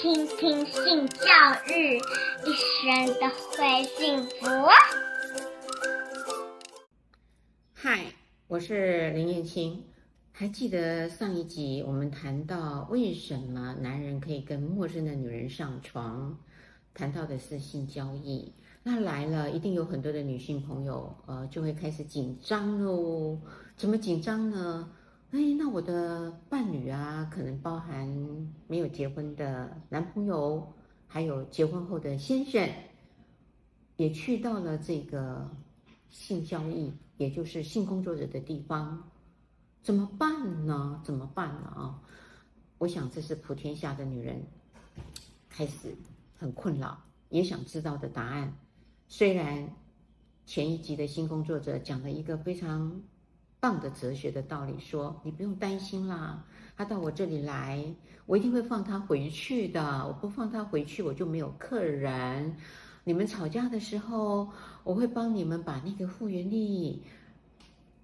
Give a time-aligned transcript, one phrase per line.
[0.00, 1.26] 倾听性教
[1.74, 4.46] 育，一生都会幸福。
[7.74, 8.12] 嗨，
[8.46, 9.82] 我是林燕青。
[10.30, 16.38] 还记得上一集我们谈到为什么男人可以跟陌生的女人上床，
[16.94, 18.52] 谈到的是性交易。
[18.84, 23.40] 那来了，一定有很多的女性朋友，呃，就会开始紧张喽。
[23.76, 24.92] 怎么紧张呢？
[25.30, 28.08] 哎，那我的伴侣啊，可能包含
[28.66, 30.72] 没有结婚的男朋友，
[31.06, 32.66] 还有结婚后的先生，
[33.96, 35.46] 也去到了这个
[36.08, 39.06] 性交易，也就是性工作者的地方，
[39.82, 41.02] 怎么办呢？
[41.04, 41.66] 怎么办呢？
[41.76, 42.02] 啊，
[42.78, 44.42] 我想这是普天下的女人
[45.50, 45.94] 开始
[46.38, 48.56] 很困扰，也想知道的答案。
[49.08, 49.76] 虽然
[50.46, 53.02] 前一集的性工作者讲了一个非常。
[53.60, 56.44] 棒的哲学的道理说，你不用担心啦，
[56.76, 57.84] 他到我这里来，
[58.26, 60.06] 我一定会放他回去的。
[60.06, 62.56] 我不放他回去，我就没有客人。
[63.04, 64.48] 你们吵架的时候，
[64.84, 67.02] 我会帮你们把那个复原力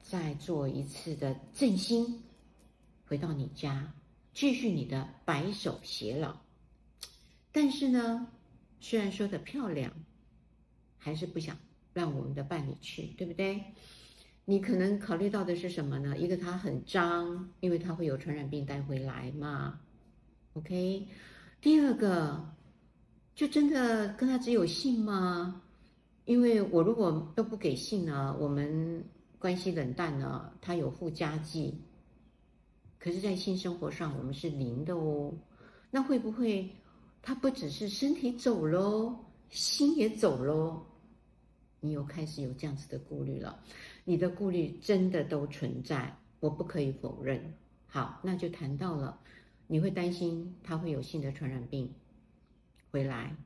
[0.00, 2.22] 再做一次的振兴，
[3.06, 3.92] 回到你家，
[4.32, 6.36] 继续你的白首偕老。
[7.50, 8.26] 但是呢，
[8.80, 9.92] 虽然说的漂亮，
[10.96, 11.56] 还是不想
[11.92, 13.62] 让我们的伴侣去，对不对？
[14.44, 16.18] 你可能考虑到的是什么呢？
[16.18, 19.80] 一个他很脏，因为他会有传染病带回来嘛。
[20.54, 21.06] OK，
[21.60, 22.44] 第二个，
[23.34, 25.62] 就真的跟他只有性吗？
[26.24, 29.04] 因为我如果都不给性呢，我们
[29.38, 31.80] 关系冷淡呢，他有附加剂。
[32.98, 35.32] 可是，在性生活上，我们是零的哦。
[35.90, 36.70] 那会不会
[37.20, 39.16] 他不只是身体走喽，
[39.50, 40.84] 心也走喽？
[41.80, 43.58] 你又开始有这样子的顾虑了。
[44.04, 47.54] 你的顾虑真的都存在，我不可以否认。
[47.86, 49.20] 好，那就谈到了，
[49.66, 51.92] 你会担心他会有性的传染病
[52.90, 53.36] 回来。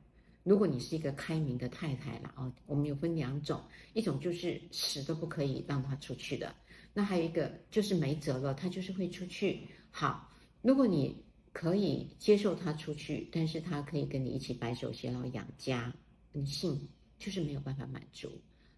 [0.43, 3.61] 如果你是一个开明的太太了哦，我们有分两种，
[3.93, 6.55] 一种就是死都不可以让他出去的，
[6.93, 9.67] 那还有一个就是没辙了，他就是会出去。
[9.91, 10.31] 好，
[10.61, 15.93] 如果你可以接受他出去，但是他可以跟你一起白首偕老养家，
[16.31, 16.87] 你性
[17.19, 18.31] 就是没有办法满足，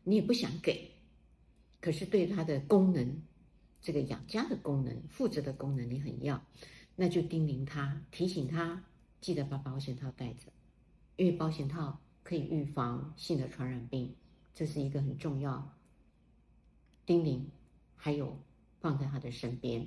[0.03, 0.89] 你也不想给。
[1.81, 3.21] 可是对他的功能，
[3.81, 6.43] 这个养家的功能、负责的功能，你很要，
[6.95, 8.83] 那就叮咛他、提醒他，
[9.21, 10.51] 记得把保险套带着，
[11.15, 14.15] 因为保险套可以预防性的传染病，
[14.53, 15.75] 这是一个很重要
[17.05, 17.41] 叮咛。
[18.01, 18.33] 还有
[18.79, 19.85] 放在他的身边。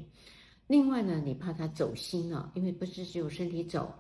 [0.66, 3.90] 另外呢，你怕他走心了，因为不是只有身体走，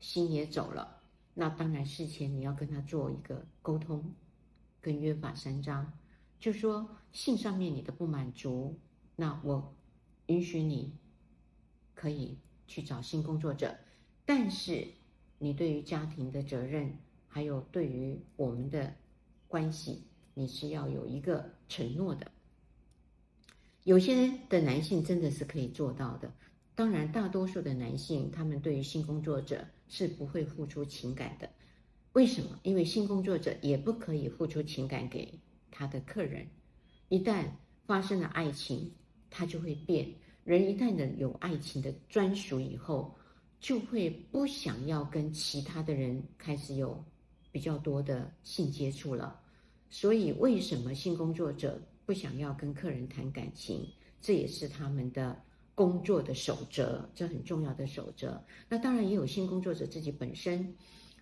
[0.00, 1.00] 心也走了。
[1.34, 4.12] 那当然事前你要跟他做一个沟通，
[4.80, 5.92] 跟约法三章。
[6.40, 8.78] 就说性上面你的不满足，
[9.14, 9.74] 那我
[10.26, 10.94] 允许你
[11.94, 13.76] 可以去找性工作者，
[14.24, 14.88] 但是
[15.38, 16.96] 你对于家庭的责任，
[17.28, 18.94] 还有对于我们的
[19.48, 22.30] 关系，你是要有一个承诺的。
[23.84, 26.32] 有些的男性真的是可以做到的，
[26.74, 31.50] 当然大多数的男性，他们对于性工作者是不会付出情感的。
[32.14, 32.58] 为什么？
[32.62, 35.38] 因为性工作者也不可以付出情感给。
[35.70, 36.46] 他的客人
[37.08, 37.44] 一旦
[37.86, 38.92] 发生了爱情，
[39.28, 40.08] 他就会变。
[40.42, 43.14] 人一旦的有爱情的专属以后，
[43.60, 47.04] 就会不想要跟其他的人开始有
[47.52, 49.38] 比较多的性接触了。
[49.90, 53.86] 所以，为什么性工作者不想要跟客人谈感情？
[54.20, 55.38] 这也是他们的
[55.74, 58.42] 工作的守则，这很重要的守则。
[58.68, 60.74] 那当然也有性工作者自己本身，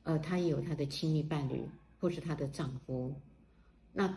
[0.04, 3.14] 呃，他也有他的亲密伴侣或是他的丈夫，
[3.92, 4.16] 那。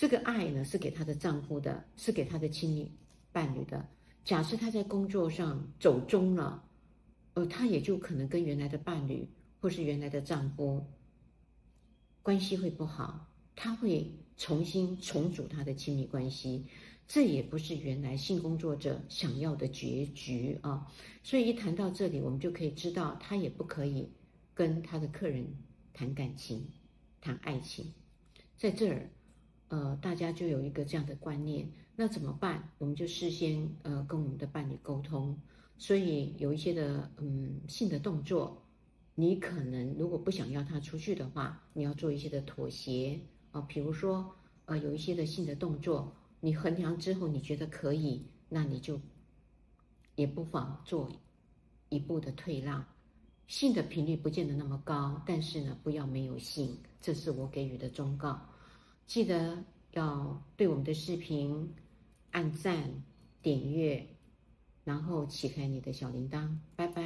[0.00, 2.90] 这个爱呢，是给她的丈夫的，是给她的亲密
[3.32, 3.86] 伴侣的。
[4.24, 6.64] 假设她在工作上走中了，
[7.34, 9.28] 呃，她也就可能跟原来的伴侣
[9.60, 10.86] 或是原来的丈夫
[12.22, 16.64] 关系会不好，她会重新重组她的亲密关系，
[17.06, 20.90] 这也不是原来性工作者想要的结局啊。
[21.22, 24.08] 所以一谈到这里，我们就可以知道，她也不可以
[24.54, 25.46] 跟她的客人
[25.92, 26.66] 谈感情、
[27.20, 27.92] 谈爱情，
[28.56, 29.10] 在这儿。
[29.70, 32.72] 呃，大家就有一个这样的观念，那怎么办？
[32.78, 35.38] 我们就事先呃跟我们的伴侣沟通，
[35.78, 38.60] 所以有一些的嗯性的动作，
[39.14, 43.20] 你可能如果不想要他出去的话，你要做一些的妥协
[43.52, 44.34] 啊，比如说
[44.64, 49.00] 呃有一些的性的动作，你衡量之后你觉得可以，那你就
[50.16, 51.08] 也不妨做
[51.90, 52.84] 一步的退让，
[53.46, 58.49] 性的频率不见得那么高，但是呢不要没有性，这是我给予的忠告。
[59.10, 59.58] 记得
[59.90, 61.74] 要对我们的视频
[62.30, 62.76] 按赞、
[63.42, 64.06] 点阅，
[64.84, 66.48] 然后启开你的小铃铛。
[66.76, 67.02] 拜拜。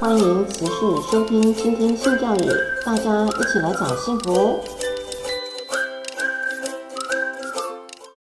[0.00, 0.72] 欢迎持续
[1.12, 2.40] 收听、倾听性教育，
[2.84, 4.83] 大家一起来找幸福。